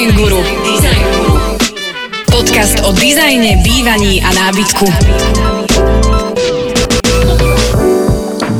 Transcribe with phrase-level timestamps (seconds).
[0.00, 0.40] Design Guru.
[2.32, 4.84] Podcast o dizajne, bývaní a nábytku.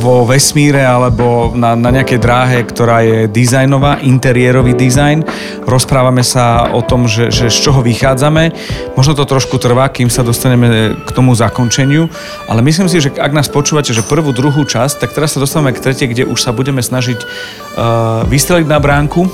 [0.01, 5.21] Vo vesmíre alebo na, na nejakej dráhe, ktorá je dizajnová, interiérový dizajn.
[5.69, 8.49] Rozprávame sa o tom, že, že z čoho vychádzame.
[8.97, 12.09] Možno to trošku trvá, kým sa dostaneme k tomu zakončeniu,
[12.49, 15.77] ale myslím si, že ak nás počúvate, že prvú, druhú časť, tak teraz sa dostávame
[15.77, 19.29] k tretej, kde už sa budeme snažiť uh, vystreliť na bránku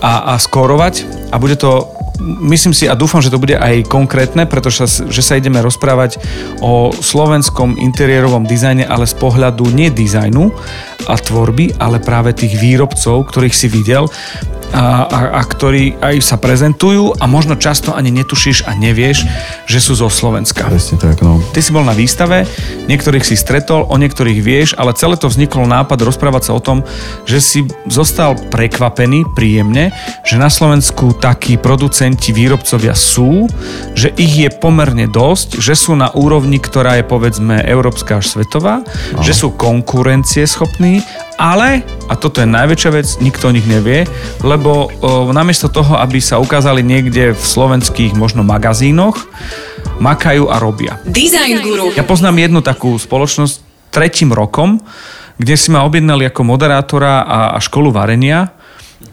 [0.00, 4.46] a, a skórovať a bude to myslím si a dúfam, že to bude aj konkrétne,
[4.46, 6.22] pretože že sa ideme rozprávať
[6.62, 10.54] o slovenskom interiérovom dizajne, ale z pohľadu nie dizajnu
[11.10, 14.08] a tvorby, ale práve tých výrobcov, ktorých si videl
[14.74, 19.22] a, a, a ktorí aj sa prezentujú a možno často ani netušíš a nevieš,
[19.70, 20.66] že sú zo Slovenska.
[20.66, 21.38] Presne tak, no.
[21.54, 22.44] Ty si bol na výstave,
[22.90, 26.82] niektorých si stretol, o niektorých vieš, ale celé to vzniklo nápad rozprávať sa o tom,
[27.22, 29.94] že si zostal prekvapený príjemne,
[30.26, 33.46] že na Slovensku takí producenti, výrobcovia sú,
[33.94, 38.82] že ich je pomerne dosť, že sú na úrovni, ktorá je povedzme európska až svetová,
[38.82, 39.22] Aha.
[39.22, 44.06] že sú konkurencieschopní ale, a toto je najväčšia vec, nikto o nich nevie,
[44.42, 49.26] lebo o, namiesto toho, aby sa ukázali niekde v slovenských možno magazínoch,
[49.98, 50.98] makajú a robia.
[51.06, 51.94] Design Guru.
[51.94, 53.62] Ja poznám jednu takú spoločnosť
[53.94, 54.82] tretím rokom,
[55.38, 58.54] kde si ma objednali ako moderátora a, a školu varenia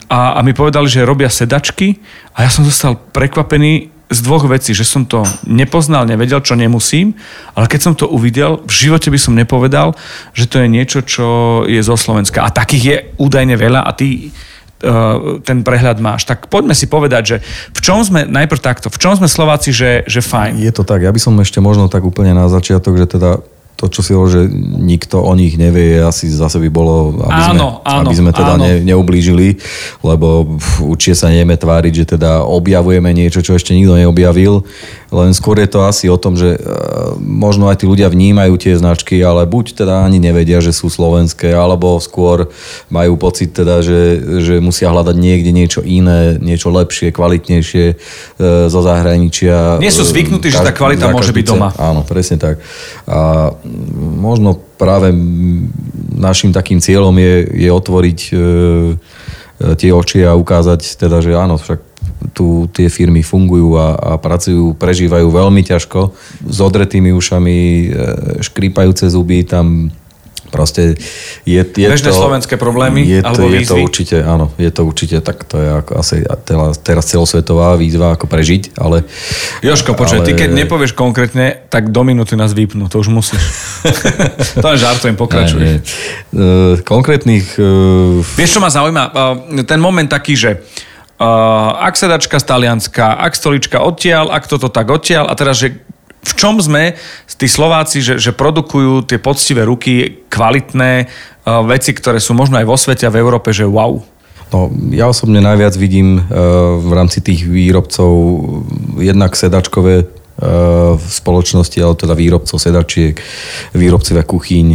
[0.09, 1.97] a, a mi povedali, že robia sedačky
[2.33, 7.15] a ja som zostal prekvapený, z dvoch vecí, že som to nepoznal, nevedel, čo nemusím,
[7.55, 9.95] ale keď som to uvidel, v živote by som nepovedal,
[10.35, 11.27] že to je niečo, čo
[11.63, 12.43] je zo Slovenska.
[12.43, 14.35] A takých je údajne veľa a ty
[14.83, 16.27] uh, ten prehľad máš.
[16.27, 17.37] Tak poďme si povedať, že
[17.71, 20.59] v čom sme, najprv takto, v čom sme Slováci, že, že fajn?
[20.59, 23.39] Je to tak, ja by som ešte možno tak úplne na začiatok, že teda
[23.81, 24.43] to, čo si hovoril, že
[24.77, 28.53] nikto o nich nevie, asi zase by bolo, aby áno, sme, áno, aby sme teda
[28.53, 28.61] áno.
[28.61, 29.57] ne, neublížili,
[30.05, 30.45] lebo
[30.85, 34.61] určite sa nejeme tváriť, že teda objavujeme niečo, čo ešte nikto neobjavil.
[35.11, 36.59] Len skôr je to asi o tom, že e,
[37.19, 41.51] možno aj tí ľudia vnímajú tie značky, ale buď teda ani nevedia, že sú slovenské,
[41.51, 42.47] alebo skôr
[42.87, 47.95] majú pocit teda, že, že musia hľadať niekde niečo iné, niečo lepšie, kvalitnejšie e,
[48.71, 49.81] zo zahraničia.
[49.83, 51.75] Nie sú zvyknutí, že tá kvalita môže byť doma.
[51.75, 52.63] Áno, presne tak.
[53.03, 53.51] A
[54.19, 55.13] možno práve
[56.15, 58.33] našim takým cieľom je, je otvoriť e,
[59.77, 61.79] tie oči a ukázať teda, že áno, však
[62.33, 66.13] tu tie firmy fungujú a, a pracujú, prežívajú veľmi ťažko,
[66.45, 67.85] s odretými ušami, e,
[68.41, 69.89] škrípajúce zuby, tam
[70.51, 70.99] proste
[71.47, 72.19] je, je Bežné to...
[72.19, 73.63] slovenské problémy je alebo to, výzvy?
[73.63, 76.17] Je to určite, áno, je to určite, tak to je ako asi
[76.83, 79.07] teraz, celosvetová výzva, ako prežiť, ale...
[79.63, 80.27] Joško, počuj, ale...
[80.27, 83.39] ty keď nepovieš konkrétne, tak do minúty nás vypnú, to už musíš.
[84.61, 85.61] to len žartujem, pokračuj.
[85.63, 86.77] Nie, nie.
[86.77, 87.55] E, konkrétnych...
[87.55, 89.03] E, Vieš, čo ma zaujíma?
[89.55, 90.59] E, ten moment taký, že
[91.21, 95.77] ak sedačka z Talianska, ak stolička odtiaľ, ak toto tak odtiaľ a teraz, že
[96.21, 96.93] v čom sme
[97.37, 102.65] tí Slováci, že, že produkujú tie poctivé ruky, kvalitné uh, veci, ktoré sú možno aj
[102.69, 103.97] vo svete a v Európe, že wow.
[104.51, 106.23] No, ja osobne najviac vidím uh,
[106.77, 108.11] v rámci tých výrobcov
[109.01, 110.21] jednak sedačkové
[110.97, 113.13] v spoločnosti, ale teda výrobcov sedačiek,
[113.77, 114.67] výrobcovia kuchyň,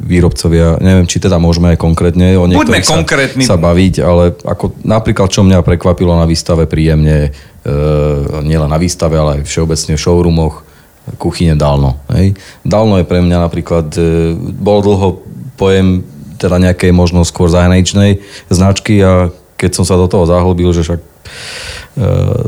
[0.00, 3.44] výrobcovia, neviem, či teda môžeme konkrétne o Buďme niektorých konkrétni.
[3.44, 7.36] sa, sa baviť, ale ako napríklad, čo mňa prekvapilo na výstave príjemne,
[8.40, 10.64] nielen na výstave, ale aj všeobecne v showroomoch,
[11.20, 12.00] kuchyne Dalno.
[12.16, 12.32] Hej.
[12.64, 13.92] Dalno je pre mňa napríklad,
[14.56, 15.20] bol dlho
[15.60, 16.00] pojem
[16.40, 19.28] teda nejakej možno skôr zahraničnej značky a
[19.60, 21.00] keď som sa do toho zahlbil, že však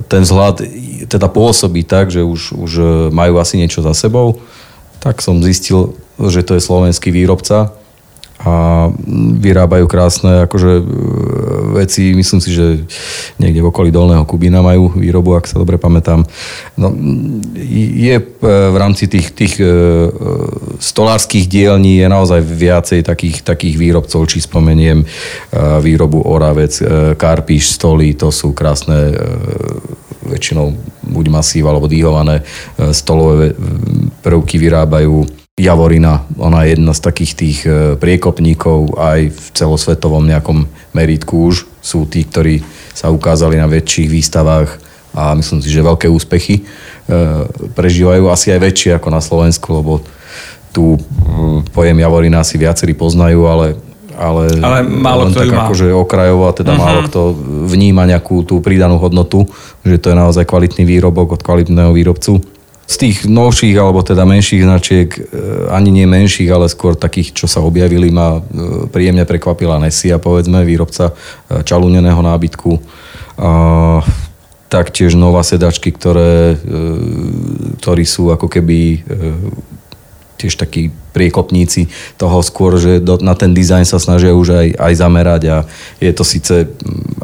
[0.08, 0.64] ten vzhľad
[1.04, 2.72] teda pôsobí tak, že už, už
[3.12, 4.40] majú asi niečo za sebou,
[5.04, 7.76] tak som zistil, že to je slovenský výrobca
[8.36, 8.88] a
[9.40, 10.84] vyrábajú krásne akože
[11.72, 12.84] veci, myslím si, že
[13.40, 16.20] niekde v okolí Dolného Kubína majú výrobu, ak sa dobre pamätám.
[16.76, 16.92] No,
[17.96, 19.56] je v rámci tých, tých
[20.84, 25.00] stolárskych dielní je naozaj viacej takých, takých výrobcov, či spomeniem
[25.80, 26.76] výrobu Oravec,
[27.16, 29.16] Karpíš, Stoly, to sú krásne
[30.28, 30.76] väčšinou
[31.08, 32.44] buď masív alebo dýhované
[32.92, 33.56] stolové
[34.20, 37.58] prvky vyrábajú Javorina, ona je jedna z takých tých
[37.96, 41.64] priekopníkov aj v celosvetovom nejakom meritku už.
[41.80, 42.60] Sú tí, ktorí
[42.92, 44.76] sa ukázali na väčších výstavách
[45.16, 46.68] a myslím si, že veľké úspechy
[47.72, 50.04] prežívajú asi aj väčšie ako na Slovensku, lebo
[50.76, 51.00] tu
[51.72, 53.80] pojem Javorina si viacerí poznajú, ale
[54.12, 56.84] ale, ale málo len kto tak akože okrajovo a teda uh-huh.
[56.84, 57.20] málo kto
[57.68, 59.44] vníma nejakú tú pridanú hodnotu,
[59.84, 62.44] že to je naozaj kvalitný výrobok od kvalitného výrobcu.
[62.86, 65.10] Z tých novších alebo teda menších značiek,
[65.74, 68.38] ani nie menších, ale skôr takých, čo sa objavili, ma
[68.94, 71.10] príjemne prekvapila Nessia, povedzme, výrobca
[71.66, 72.78] čalúneného nábytku.
[73.42, 73.50] A
[74.66, 76.76] taktiež nova sedačky, ktoré, e,
[77.78, 78.98] ktorí sú ako keby e,
[80.36, 81.88] tiež takí priekopníci
[82.20, 85.56] toho skôr, že do, na ten dizajn sa snažia už aj, aj zamerať a
[85.96, 86.54] je to síce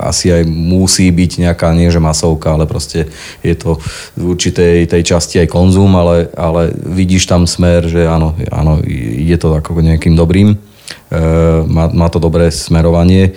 [0.01, 3.13] asi aj musí byť nejaká, nie že masovka, ale proste
[3.45, 3.77] je to
[4.17, 8.81] v určitej tej časti aj konzum, ale, ale vidíš tam smer, že áno, áno
[9.29, 11.21] je to ako nejakým dobrým, e,
[11.69, 13.37] má, má to dobré smerovanie.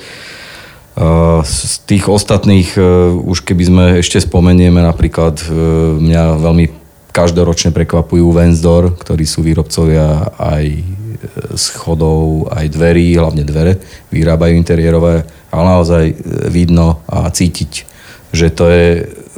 [0.95, 6.84] Uh, z tých ostatných, uh, už keby sme ešte spomenieme, napríklad uh, mňa veľmi
[7.15, 10.81] každoročne prekvapujú Vensdor, ktorí sú výrobcovia aj e,
[11.55, 13.79] schodov, aj dverí, hlavne dvere,
[14.11, 16.15] vyrábajú interiérové, ale naozaj e,
[16.51, 17.71] vidno a cítiť,
[18.35, 18.87] že to je,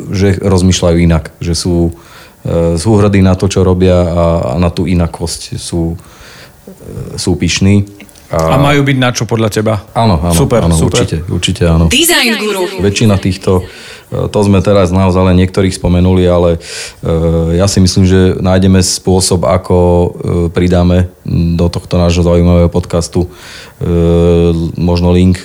[0.09, 1.93] že rozmýšľajú inak, že sú,
[2.41, 5.93] e, sú hrdí na to, čo robia a, a na tú inakosť sú,
[7.13, 7.85] sú pyšní.
[8.27, 9.87] A, a majú byť na čo podľa teba?
[9.95, 10.99] Áno, áno, super, áno super.
[10.99, 11.87] určite, určite áno.
[11.87, 12.83] Design Guru.
[12.83, 13.63] Väčšina týchto
[14.07, 16.59] to sme teraz naozaj len niektorých spomenuli, ale e,
[17.59, 20.07] ja si myslím, že nájdeme spôsob, ako e,
[20.47, 23.29] pridáme do tohto nášho zaujímavého podcastu e,
[24.79, 25.43] možno link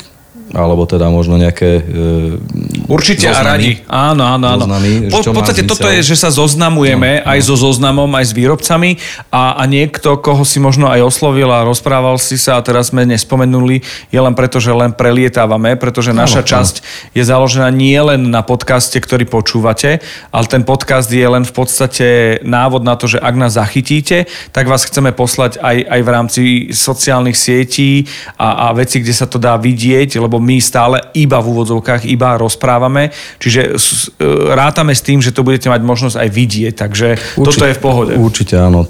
[0.52, 1.81] alebo teda možno nejaké...
[1.81, 3.70] E, Určite zoznamy, a radi.
[3.88, 4.64] Áno, áno, áno.
[4.69, 7.46] Zoznamy, po, v podstate toto je, že sa zoznamujeme no, aj no.
[7.49, 9.00] so zoznamom, aj s výrobcami
[9.32, 13.08] a, a niekto, koho si možno aj oslovil a rozprával si sa a teraz sme
[13.08, 13.81] nespomenuli,
[14.12, 16.87] je len preto, že len prelietávame, pretože naša áno, časť áno.
[17.16, 22.08] je založená nie len na podcaste, ktorý počúvate, ale ten podcast je len v podstate
[22.44, 26.43] návod na to, že ak nás zachytíte, tak vás chceme poslať aj, aj v rámci
[26.76, 28.04] sociálnych sietí
[28.37, 32.34] a, a veci, kde sa to dá vidieť, lebo my stále iba v úvodzovkách, iba
[32.34, 37.08] rozprávame, čiže e, rátame s tým, že to budete mať možnosť aj vidieť, takže
[37.38, 38.12] určite, toto je v pohode.
[38.18, 38.82] Určite áno,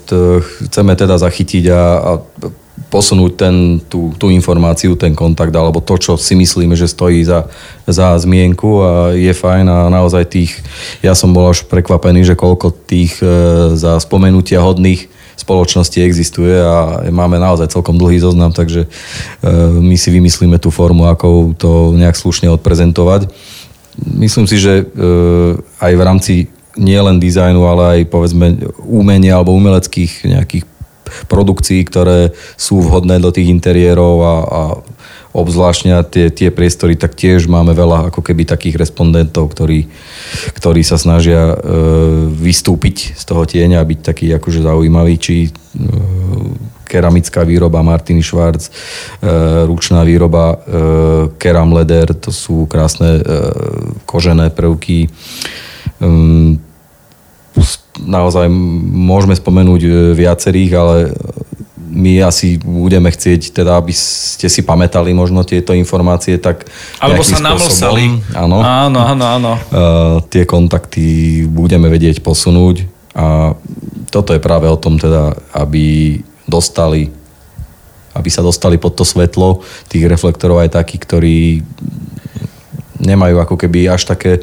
[0.64, 2.12] chceme teda zachytiť a, a
[2.92, 3.56] posunúť ten,
[3.88, 7.48] tú, tú informáciu, ten kontakt alebo to, čo si myslíme, že stojí za,
[7.88, 10.52] za zmienku a je fajn a naozaj tých,
[11.00, 13.28] ja som bol až prekvapený, že koľko tých e,
[13.76, 18.88] za spomenutia hodných spoločnosti existuje a máme naozaj celkom dlhý zoznam, takže e,
[19.78, 23.32] my si vymyslíme tú formu, ako to nejak slušne odprezentovať.
[23.98, 24.84] Myslím si, že e,
[25.82, 26.32] aj v rámci
[26.76, 30.64] nielen dizajnu, ale aj povedzme umenia alebo umeleckých nejakých
[31.28, 34.62] produkcií, ktoré sú vhodné do tých interiérov a, a
[35.32, 39.88] obzvláštne tie, tie priestory, tak tiež máme veľa ako keby takých respondentov, ktorí,
[40.52, 41.56] ktorí sa snažia e,
[42.28, 45.50] vystúpiť z toho tieňa a byť taký akože zaujímavý, či e,
[46.84, 48.70] keramická výroba Martiny Schwarz, e,
[49.64, 50.56] ručná výroba e,
[51.40, 53.22] Keram Leder, to sú krásne e,
[54.04, 55.08] kožené prvky.
[55.08, 56.68] E,
[58.04, 58.52] naozaj
[58.92, 60.96] môžeme spomenúť e, viacerých, ale
[61.92, 66.64] my asi budeme chcieť, teda aby ste si pamätali možno tieto informácie, tak
[66.96, 68.32] Alebo sa namlsali.
[68.32, 68.64] Áno.
[68.64, 69.52] Áno, áno, áno.
[69.68, 73.52] Uh, tie kontakty budeme vedieť posunúť a
[74.08, 76.16] toto je práve o tom teda, aby
[76.48, 77.12] dostali
[78.12, 81.64] aby sa dostali pod to svetlo tých reflektorov aj takí, ktorí
[83.02, 84.40] nemajú ako keby až také e,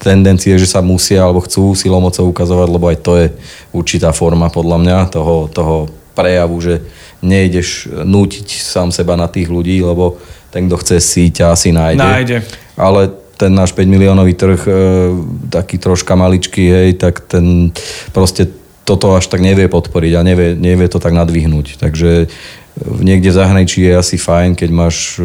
[0.00, 3.26] tendencie, že sa musia alebo chcú silomocou ukazovať, lebo aj to je
[3.74, 6.84] určitá forma podľa mňa toho, toho prejavu, že
[7.20, 10.16] nejdeš nútiť sám seba na tých ľudí, lebo
[10.50, 12.00] ten, kto chce si ťa asi nájde.
[12.02, 12.36] Nájde.
[12.74, 14.72] Ale ten náš 5 miliónový trh, e,
[15.48, 17.72] taký troška maličký, hej, tak ten
[18.12, 18.52] proste
[18.84, 21.78] toto až tak nevie podporiť a nevie, nevie to tak nadvihnúť.
[21.78, 22.28] Takže
[23.00, 25.24] niekde v zahraničí je asi fajn, keď máš e,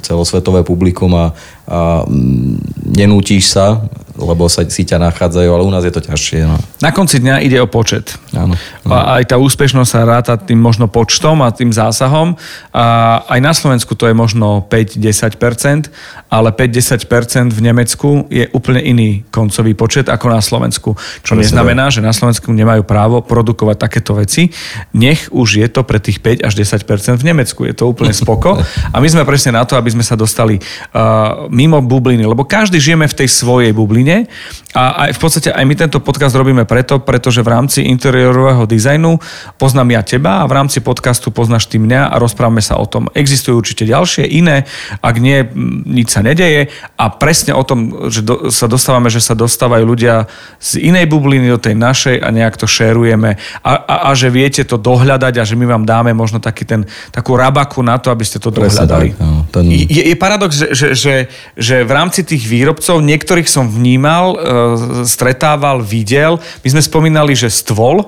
[0.00, 1.34] celosvetové publikum a,
[1.66, 3.84] a mm, nenútiš sa
[4.16, 6.48] lebo sa, si ťa nachádzajú, ale u nás je to ťažšie.
[6.48, 6.56] No.
[6.80, 8.16] Na konci dňa ide o počet.
[8.32, 8.56] Áno.
[8.88, 12.34] A aj tá úspešnosť sa ráta tým možno počtom a tým zásahom.
[12.72, 15.92] A aj na Slovensku to je možno 5-10%,
[16.32, 20.96] ale 5-10% v Nemecku je úplne iný koncový počet ako na Slovensku.
[21.20, 24.48] Čo neznamená, že na Slovensku nemajú právo produkovať takéto veci.
[24.96, 27.68] Nech už je to pre tých 5 až 10% v Nemecku.
[27.68, 28.56] Je to úplne spoko.
[28.94, 32.80] A my sme presne na to, aby sme sa dostali uh, mimo bubliny, lebo každý
[32.80, 34.30] žijeme v tej svojej bubline Žiline.
[34.76, 39.16] A aj v podstate aj my tento podcast robíme preto, pretože v rámci interiérového dizajnu
[39.56, 43.08] poznám ja teba a v rámci podcastu poznáš ty mňa a rozprávame sa o tom.
[43.16, 44.68] Existujú určite ďalšie, iné,
[45.00, 45.48] ak nie,
[45.88, 46.68] nič sa nedeje
[47.00, 50.28] a presne o tom, že do, sa dostávame, že sa dostávajú ľudia
[50.60, 54.60] z inej bubliny do tej našej a nejak to šerujeme a, a, a že viete
[54.68, 56.84] to dohľadať a že my vám dáme možno taký ten,
[57.16, 59.16] takú rabaku na to, aby ste to dohľadali.
[59.16, 59.64] no, ten...
[59.72, 61.14] je, je paradox, že, že, že,
[61.56, 64.38] že v rámci tých výrobcov niektorých som vnímal vnímal, e,
[65.08, 66.36] stretával, videl.
[66.60, 68.04] My sme spomínali, že stôl,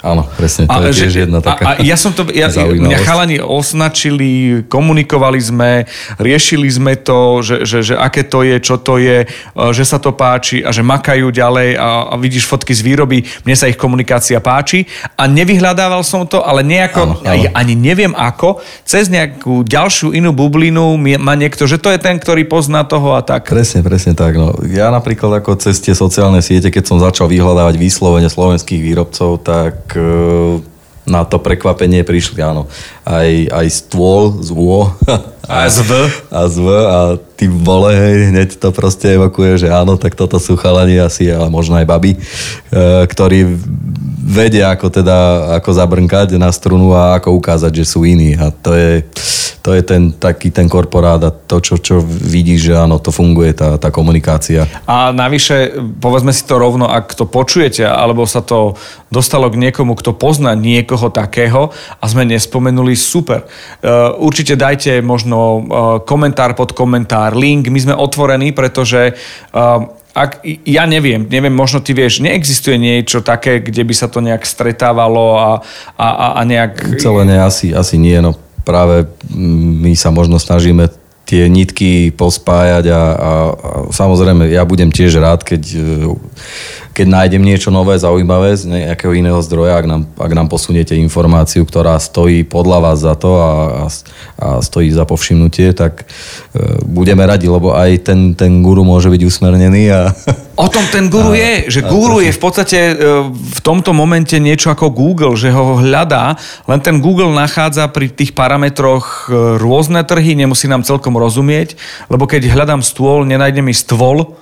[0.00, 2.48] Áno, presne, to a, je tiež že, jedna taká a, a ja som to, ja,
[2.48, 5.84] mňa chalani označili, komunikovali sme,
[6.16, 10.00] riešili sme to, že, že, že aké to je, čo to je, e, že sa
[10.00, 13.76] to páči a že makajú ďalej a, a vidíš fotky z výroby, mne sa ich
[13.76, 14.88] komunikácia páči
[15.20, 17.52] a nevyhľadával som to, ale nejako, áno, áno.
[17.52, 22.48] ani neviem ako, cez nejakú ďalšiu inú bublinu má niekto, že to je ten, ktorý
[22.48, 23.52] pozná toho a tak.
[23.52, 24.40] Presne, presne tak.
[24.40, 24.56] No.
[24.64, 29.89] Ja napríklad ako cez tie sociálne siete, keď som začal vyhľadávať vyslovene slovenských výrobcov, tak
[29.96, 30.70] E,
[31.10, 32.70] na to prekvapenie prišli, áno.
[33.02, 34.94] Aj, aj stôl z ÚO.
[35.50, 35.90] A z V.
[36.38, 36.68] A z V.
[36.70, 36.98] A
[37.34, 41.50] ty vole, hej, hneď to proste evokuje, že áno, tak toto sú chalani asi, ale
[41.50, 42.18] možno aj baby, e,
[43.10, 43.48] ktorí
[44.20, 48.38] vedia, ako teda, ako zabrnkať na strunu a ako ukázať, že sú iní.
[48.38, 49.02] A to je,
[49.60, 53.52] to je ten taký ten korporát a to, čo, čo vidí, že áno, to funguje,
[53.52, 54.64] tá, tá komunikácia.
[54.88, 58.80] A navyše, povedzme si to rovno, ak to počujete, alebo sa to
[59.12, 63.44] dostalo k niekomu, kto pozná niekoho takého a sme nespomenuli, super.
[63.84, 65.60] Uh, určite dajte možno uh,
[66.00, 69.12] komentár pod komentár, link, my sme otvorení, pretože
[69.52, 74.18] uh, ak, ja neviem, neviem, možno ty vieš, neexistuje niečo také, kde by sa to
[74.18, 75.50] nejak stretávalo a,
[75.94, 76.98] a, a nejak...
[76.98, 79.08] Celé nie, asi, asi nie, no práve
[79.80, 80.88] my sa možno snažíme
[81.24, 83.30] tie nitky pospájať a, a, a
[83.94, 85.62] samozrejme ja budem tiež rád, keď
[86.90, 91.62] keď nájdem niečo nové, zaujímavé z nejakého iného zdroja, ak nám, ak nám posuniete informáciu,
[91.62, 93.52] ktorá stojí podľa vás za to a, a,
[94.42, 99.22] a stojí za povšimnutie, tak e, budeme radi, lebo aj ten, ten guru môže byť
[99.22, 99.82] usmernený.
[99.94, 100.10] A,
[100.58, 102.94] o tom ten guru a, je, že guru je v podstate e,
[103.32, 106.34] v tomto momente niečo ako Google, že ho hľadá,
[106.66, 111.78] len ten Google nachádza pri tých parametroch e, rôzne trhy, nemusí nám celkom rozumieť,
[112.10, 114.34] lebo keď hľadám stôl, nenájdem mi stôl,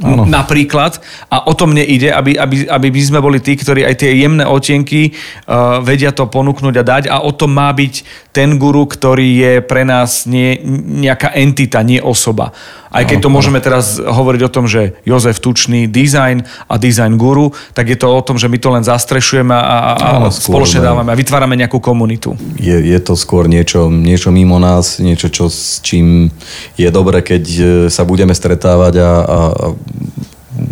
[0.00, 0.24] Ano.
[0.24, 0.96] Napríklad.
[1.28, 4.16] A o tom mne ide, aby, aby, aby my sme boli tí, ktorí aj tie
[4.16, 7.04] jemné otienky uh, vedia to ponúknuť a dať.
[7.12, 10.56] A o tom má byť ten guru, ktorý je pre nás nie,
[11.04, 12.56] nejaká entita, nie osoba.
[12.92, 17.52] Aj keď to môžeme teraz hovoriť o tom, že Jozef Tučný design a design guru,
[17.72, 21.08] tak je to o tom, že my to len zastrešujeme a, a, a spoločne dávame
[21.08, 22.36] a vytvárame nejakú komunitu.
[22.60, 26.28] Je, je to skôr niečo, niečo mimo nás, niečo, čo, s čím
[26.76, 29.66] je dobre, keď e, sa budeme stretávať a, a, a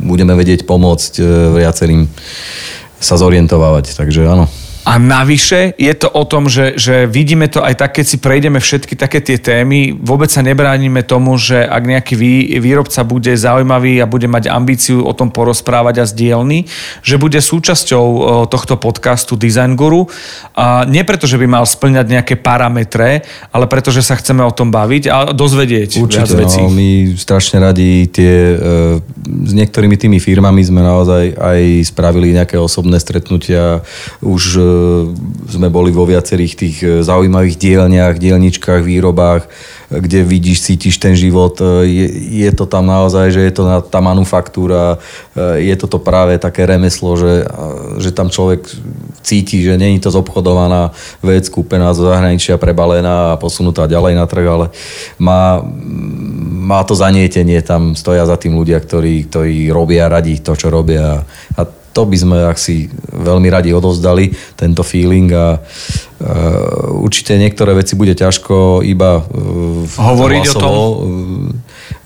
[0.05, 1.25] budeme vedieť pomôcť e,
[1.57, 2.05] viacerým
[3.01, 3.97] sa zorientovať.
[3.97, 4.45] Takže áno.
[4.91, 8.59] A navyše je to o tom, že, že vidíme to aj tak, keď si prejdeme
[8.59, 14.03] všetky také tie témy, vôbec sa nebránime tomu, že ak nejaký vý, výrobca bude zaujímavý
[14.03, 16.67] a bude mať ambíciu o tom porozprávať a zdieľný,
[17.07, 18.03] že bude súčasťou
[18.51, 20.11] tohto podcastu Design Guru.
[20.59, 23.23] A nie preto, že by mal splňať nejaké parametre,
[23.55, 26.59] ale preto, že sa chceme o tom baviť a dozvedieť Určite, viac vecí.
[26.59, 32.59] No, my strašne radi tie, e, s niektorými tými firmami sme naozaj aj spravili nejaké
[32.59, 33.87] osobné stretnutia
[34.19, 34.80] už e,
[35.51, 39.51] sme boli vo viacerých tých e, zaujímavých dielniach, dielničkách, výrobách,
[39.91, 41.59] kde vidíš, cítiš ten život.
[41.59, 42.07] E, je,
[42.47, 45.03] je to tam naozaj, že je to tá manufaktúra,
[45.35, 47.49] e, je to to práve také remeslo, že,
[47.99, 48.63] že tam človek
[49.27, 54.47] cíti, že není to zobchodovaná vec, kúpená zo zahraničia, prebalená a posunutá ďalej na trh,
[54.47, 54.67] ale
[55.19, 55.59] má,
[56.71, 61.27] má to zanietenie, tam stoja za tým ľudia, ktorí, ktorí robia radi to, čo robia
[61.59, 67.99] a to by sme asi veľmi radi odovzdali, tento feeling a uh, určite niektoré veci
[67.99, 70.75] bude ťažko iba uh, hovoriť o tom.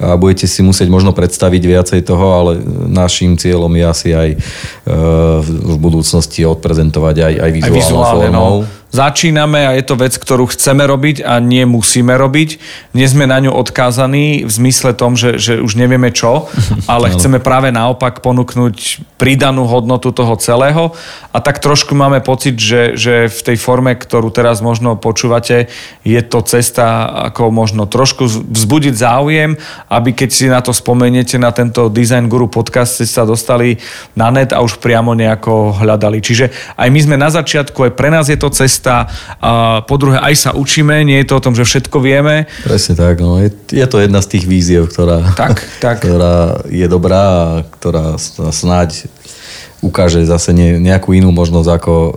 [0.00, 2.52] A budete si musieť možno predstaviť viacej toho, ale
[2.88, 8.40] našim cieľom je asi aj uh, v budúcnosti odprezentovať aj, aj vizuálnou aj vizuálne, no.
[8.40, 8.58] formou.
[8.64, 12.62] No začíname a je to vec, ktorú chceme robiť a nie musíme robiť.
[12.94, 16.46] Nie sme na ňu odkázaní v zmysle tom, že, že už nevieme čo,
[16.92, 20.94] ale chceme práve naopak ponúknuť pridanú hodnotu toho celého
[21.34, 25.66] a tak trošku máme pocit, že, že v tej forme, ktorú teraz možno počúvate,
[26.06, 29.58] je to cesta ako možno trošku vzbudiť záujem,
[29.90, 33.82] aby keď si na to spomeniete na tento Design Guru podcast, ste sa dostali
[34.14, 36.22] na net a už priamo nejako hľadali.
[36.22, 39.08] Čiže aj my sme na začiatku, aj pre nás je to cesta cesta
[39.40, 42.44] a po druhé aj sa učíme, nie je to o tom, že všetko vieme.
[42.60, 43.40] Presne tak, no.
[43.40, 46.00] je, je to jedna z tých víziev, ktorá, tak, tak.
[46.04, 47.48] ktorá je dobrá a
[47.80, 48.20] ktorá
[48.52, 49.08] snáď
[49.84, 52.16] ukáže zase ne, nejakú inú možnosť, ako,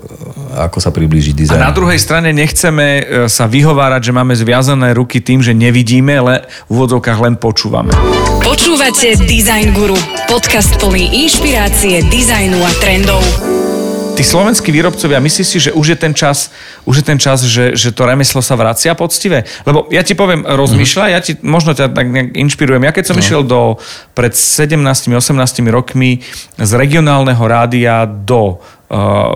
[0.55, 1.59] ako sa priblížiť dizajnu.
[1.59, 6.15] A na druhej strane nechceme e, sa vyhovárať, že máme zviazané ruky tým, že nevidíme,
[6.15, 7.91] ale v úvodzovkách len počúvame.
[8.39, 9.99] Počúvate Design Guru,
[10.31, 13.19] podcast plný inšpirácie, dizajnu a trendov
[14.17, 16.49] tí slovenskí výrobcovia, myslíš si, že už je ten čas,
[16.89, 19.45] už je ten čas že, že to remeslo sa vracia poctivé?
[19.69, 21.15] Lebo ja ti poviem, rozmýšľa, mm-hmm.
[21.15, 22.81] ja ti možno ťa tak nejak inšpirujem.
[22.81, 23.21] Ja keď som no.
[23.21, 23.77] išiel do,
[24.17, 25.13] pred 17-18
[25.69, 26.25] rokmi
[26.57, 28.57] z regionálneho rádia do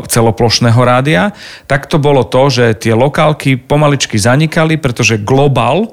[0.07, 1.35] celoplošného rádia,
[1.67, 5.91] tak to bolo to, že tie lokálky pomaličky zanikali, pretože Global,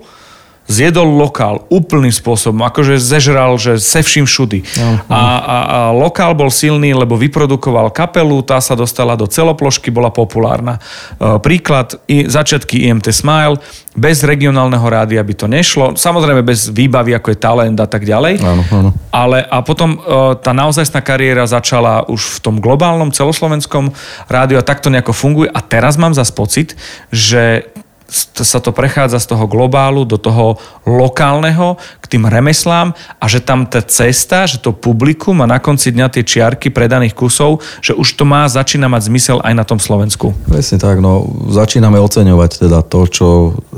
[0.68, 4.60] zjedol lokál úplným spôsobom, akože zežral, že se vším všudy.
[4.62, 5.00] Uh-huh.
[5.08, 10.12] A, a, a lokál bol silný, lebo vyprodukoval kapelu, tá sa dostala do celoplošky, bola
[10.12, 10.76] populárna.
[11.16, 13.56] E, príklad, i, začiatky IMT Smile,
[13.96, 18.44] bez regionálneho rádia by to nešlo, samozrejme bez výbavy, ako je talent a tak ďalej.
[18.44, 18.90] Áno, áno.
[19.08, 19.98] Ale a potom e,
[20.44, 23.96] tá naozajstná kariéra začala už v tom globálnom celoslovenskom
[24.28, 25.48] rádiu a takto nejako funguje.
[25.48, 26.76] A teraz mám zase pocit,
[27.08, 27.72] že
[28.08, 30.56] sa to prechádza z toho globálu do toho
[30.88, 35.92] lokálneho k tým remeslám a že tam tá cesta, že to publikum a na konci
[35.92, 39.76] dňa tie čiarky predaných kusov, že už to má, začína mať zmysel aj na tom
[39.76, 40.32] Slovensku.
[40.48, 43.28] Presne tak, no začíname oceňovať teda to, čo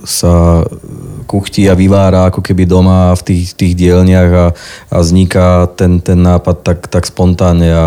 [0.07, 0.63] sa
[1.27, 4.47] kuchtí a vyvára ako keby doma v tých, tých dielniach a,
[4.95, 7.87] a vzniká ten, ten nápad tak, tak spontánne a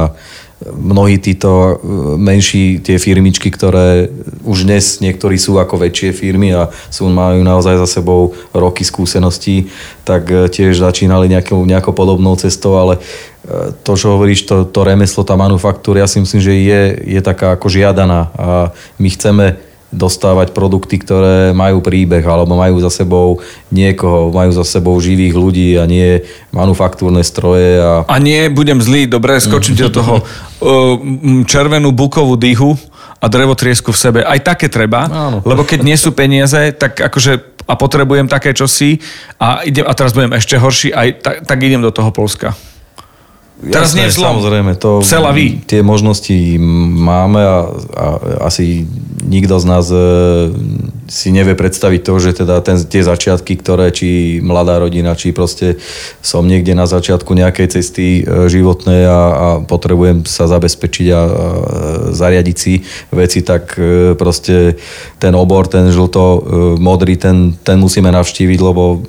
[0.72, 1.74] mnohí títo e,
[2.15, 4.08] menší tie firmičky, ktoré
[4.48, 9.67] už dnes niektorí sú ako väčšie firmy a sú, majú naozaj za sebou roky skúseností,
[10.08, 14.88] tak e, tiež začínali nejakou, nejakou podobnou cestou, ale e, to, čo hovoríš, to, to
[14.88, 16.82] remeslo, tá manufaktúra, ja si myslím, že je,
[17.17, 18.48] je taká ako žiadaná a
[19.00, 19.46] my chceme
[19.94, 25.78] dostávať produkty, ktoré majú príbeh alebo majú za sebou niekoho, majú za sebou živých ľudí
[25.78, 27.78] a nie manufaktúrne stroje.
[27.78, 30.16] A, a nie, budem zlý, dobre, skočím do toho
[31.46, 32.74] červenú bukovú dýhu
[33.24, 34.20] a drevotriesku v sebe.
[34.26, 35.40] Aj také treba, Áno.
[35.48, 39.00] lebo keď nie sú peniaze, tak akože a potrebujem také čosi
[39.40, 42.52] a, idem, a teraz budem ešte horší, aj, tak, tak idem do toho Polska.
[43.64, 44.44] Teraz Jasné, nie zlom.
[44.44, 45.00] Samozrejme, to,
[45.64, 46.36] tie možnosti
[47.00, 47.58] máme a,
[47.96, 48.06] a
[48.52, 48.84] asi
[49.24, 49.98] nikto z nás e,
[51.08, 55.80] si nevie predstaviť to, že teda ten, tie začiatky, ktoré či mladá rodina, či proste
[56.20, 61.22] som niekde na začiatku nejakej cesty e, životnej a, a potrebujem sa zabezpečiť a, a
[62.12, 64.77] zariadiť si veci, tak e, proste
[65.18, 66.22] ten obor, ten žlto
[66.77, 69.01] modrý, ten, ten musíme navštíviť, lebo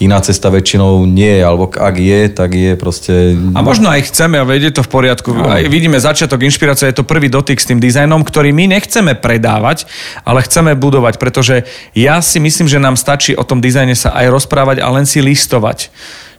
[0.00, 3.36] iná cesta väčšinou nie je, alebo ak je, tak je proste...
[3.54, 5.32] A možno aj chceme a vedie to v poriadku.
[5.32, 5.46] No.
[5.46, 9.86] Aj vidíme začiatok inšpirácie, je to prvý dotyk s tým dizajnom, ktorý my nechceme predávať,
[10.26, 14.26] ale chceme budovať, pretože ja si myslím, že nám stačí o tom dizajne sa aj
[14.32, 15.92] rozprávať a len si listovať.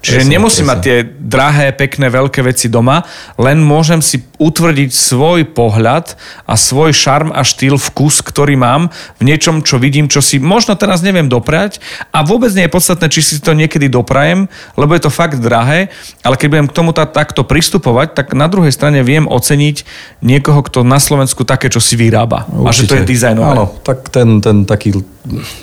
[0.04, 0.72] Čiže presne, nemusím presne.
[0.76, 3.08] mať tie drahé, pekné, veľké veci doma,
[3.40, 8.92] len môžem si utvrdiť svoj pohľad a svoj šarm a štýl, vkus, ktorý mám
[9.24, 11.80] v niečom, čo vidím, čo si možno teraz neviem doprať
[12.12, 15.88] a vôbec nie je podstatné, či si to niekedy doprajem, lebo je to fakt drahé,
[16.20, 19.88] ale keď budem k tomu takto pristupovať, tak na druhej strane viem oceniť
[20.20, 22.44] niekoho, kto na Slovensku také, čo si vyrába.
[22.52, 22.68] Určite.
[22.68, 23.56] A že to je dizajnové.
[23.56, 25.00] Áno, tak ten, ten taký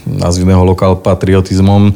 [0.08, 1.94] nazvime ho lokál patriotizmom, e,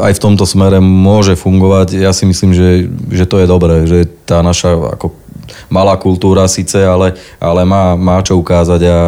[0.00, 1.98] aj v tomto smere môže fungovať.
[1.98, 5.10] Ja si myslím, že, že to je dobré, že tá naša ako
[5.66, 8.98] malá kultúra síce, ale, ale má, má čo ukázať a, a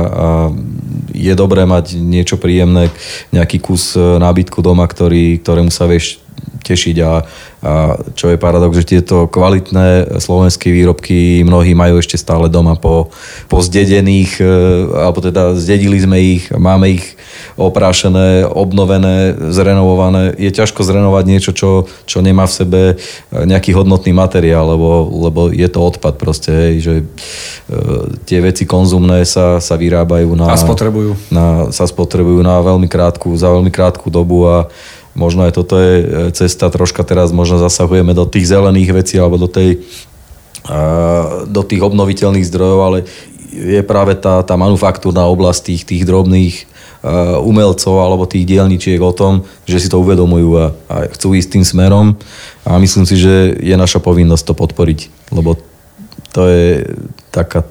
[1.14, 2.90] je dobré mať niečo príjemné,
[3.30, 6.18] nejaký kus e, nábytku doma, ktorý, ktorému sa vieš
[6.64, 7.12] tešiť a,
[7.62, 7.72] a
[8.16, 13.14] čo je paradox, že tieto kvalitné slovenské výrobky mnohí majú ešte stále doma po,
[13.46, 14.44] po zdedených, e,
[14.90, 17.13] alebo teda zdedili sme ich, máme ich
[17.54, 20.34] oprášené, obnovené, zrenovované.
[20.34, 22.80] Je ťažko zrenovať niečo, čo, čo nemá v sebe
[23.30, 27.04] nejaký hodnotný materiál, lebo, lebo je to odpad proste, hej, že e,
[28.26, 30.50] tie veci konzumné sa, sa vyrábajú na...
[30.50, 31.14] A spotrebujú.
[31.30, 34.66] Na, sa spotrebujú na veľmi krátku, za veľmi krátku dobu a
[35.14, 39.38] Možno aj toto je e, cesta, troška teraz možno zasahujeme do tých zelených vecí alebo
[39.38, 39.86] do, tej,
[41.46, 42.98] do tých obnoviteľných zdrojov, ale
[43.54, 46.73] je práve tá, tá manufaktúrna oblasť tých, tých drobných
[47.44, 51.64] umelcov alebo tých dielničiek o tom, že si to uvedomujú a, a chcú ísť tým
[51.64, 52.16] smerom.
[52.64, 55.00] A myslím si, že je naša povinnosť to podporiť,
[55.36, 55.60] lebo
[56.32, 56.88] to je
[57.30, 57.62] taká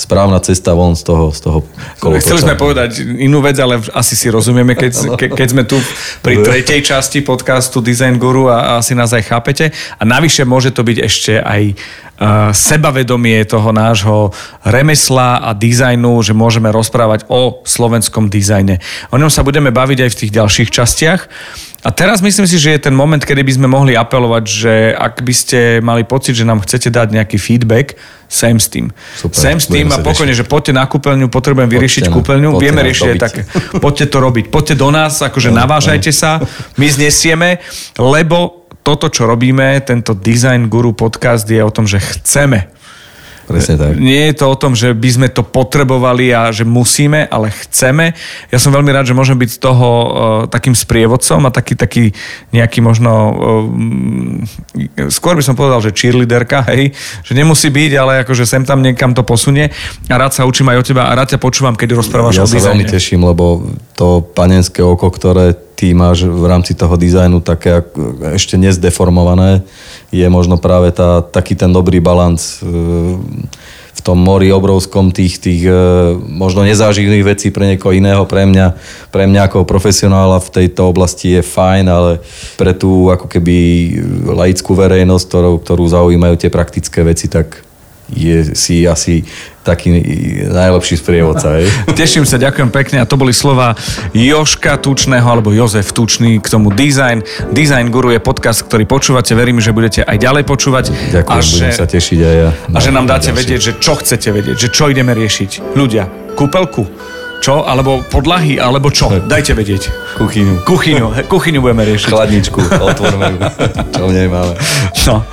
[0.00, 1.58] správna cesta von z toho, z toho
[2.00, 2.24] kolotoča.
[2.24, 5.76] Chceli sme povedať inú vec, ale asi si rozumieme, keď, ke, keď sme tu
[6.24, 9.68] pri tretej časti podcastu Design Guru a, a asi nás aj chápete.
[10.00, 14.32] A navyše môže to byť ešte aj uh, sebavedomie toho nášho
[14.64, 18.80] remesla a dizajnu, že môžeme rozprávať o slovenskom dizajne.
[19.12, 21.20] O ňom sa budeme baviť aj v tých ďalších častiach.
[21.80, 25.24] A teraz myslím si, že je ten moment, kedy by sme mohli apelovať, že ak
[25.24, 27.96] by ste mali pocit, že nám chcete dať nejaký feedback,
[28.30, 28.94] sem s tým.
[29.18, 33.08] Super, sem s tým a pokojne, že poďte na kúpeľňu, potrebujem vyriešiť kúpeľňu, vieme riešiť
[33.10, 33.42] aj také.
[33.82, 34.44] Poďte to robiť.
[34.54, 36.16] Poďte do nás, akože no, navážajte no.
[36.16, 36.30] sa,
[36.78, 37.58] my znesieme,
[37.98, 42.79] lebo toto, čo robíme, tento Design Guru podcast je o tom, že chceme
[43.50, 43.98] presne tak.
[43.98, 48.14] Nie je to o tom, že by sme to potrebovali a že musíme, ale chceme.
[48.54, 50.08] Ja som veľmi rád, že môžem byť z toho uh,
[50.46, 52.14] takým sprievodcom a taký, taký
[52.54, 56.94] nejaký možno, uh, skôr by som povedal, že cheerleaderka, hej,
[57.26, 59.74] že nemusí byť, ale akože sem tam niekam to posunie
[60.06, 62.46] a rád sa učím aj od teba a rád ťa počúvam, keď rozprávaš ja o
[62.46, 62.56] dizajne.
[62.56, 63.66] Ja sa veľmi teším, lebo
[64.00, 67.84] to panenské oko, ktoré ty máš v rámci toho dizajnu také
[68.32, 69.60] ešte nezdeformované,
[70.08, 72.72] je možno práve tá, taký ten dobrý balans e,
[73.92, 75.76] v tom mori obrovskom tých, tých e,
[76.16, 78.72] možno nezáživných vecí pre niekoho iného, pre mňa,
[79.12, 82.24] pre mňa ako profesionála v tejto oblasti je fajn, ale
[82.56, 83.56] pre tú ako keby
[84.32, 87.68] laickú verejnosť, ktorú, ktorú zaujímajú tie praktické veci, tak
[88.14, 89.22] je si asi
[89.60, 89.92] taký
[90.48, 91.60] najlepší sprievodca.
[91.60, 91.68] Hej?
[92.00, 92.96] Teším sa, ďakujem pekne.
[93.02, 93.76] A to boli slova
[94.16, 97.20] Joška Tučného alebo Jozef Tučný k tomu design.
[97.52, 99.36] Design Guru je podcast, ktorý počúvate.
[99.36, 100.84] Verím, že budete aj ďalej počúvať.
[101.12, 102.50] Ďakujem, a budem že, sa tešiť aj ja.
[102.72, 105.76] A že nám dáte vedieť, že čo chcete vedieť, že čo ideme riešiť.
[105.76, 106.88] Ľudia, kúpelku,
[107.40, 107.64] čo?
[107.64, 108.60] Alebo podlahy?
[108.60, 109.08] Alebo čo?
[109.08, 109.88] Dajte vedieť.
[110.20, 110.60] Kuchyňu.
[110.68, 111.24] Kuchyňu.
[111.24, 112.12] Kuchyňu budeme riešiť.
[112.12, 112.60] Chladničku.
[112.92, 113.40] Otvorme
[113.96, 114.52] Čo v nej máme.
[115.08, 115.24] No.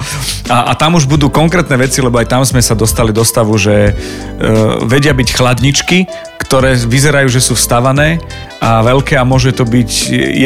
[0.48, 3.60] A, a tam už budú konkrétne veci, lebo aj tam sme sa dostali do stavu,
[3.60, 6.08] že uh, vedia byť chladničky,
[6.48, 8.24] ktoré vyzerajú, že sú vstavané
[8.64, 9.92] a veľké a môže to byť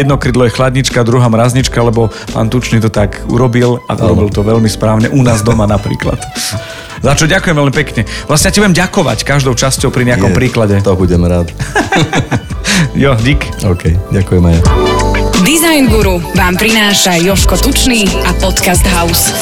[0.02, 4.42] jedno krydlo je chladnička, druhá mraznička, lebo pán Tučný to tak urobil a urobil to
[4.42, 6.18] veľmi správne u nás doma napríklad.
[7.06, 8.02] Za čo ďakujem veľmi pekne.
[8.30, 10.76] Vlastne ja ti budem ďakovať každou časťou pri nejakom Je, príklade.
[10.86, 11.50] To budem rád.
[13.02, 13.42] jo, dík.
[13.66, 14.58] OK, ďakujem aj.
[15.42, 19.34] Design Guru vám prináša Joško Tučný a Podcast House.